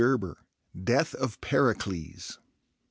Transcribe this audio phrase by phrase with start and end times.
[0.83, 2.39] DEATH OF PERICLES.